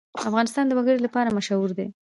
[0.29, 1.87] افغانستان د وګړي لپاره مشهور دی.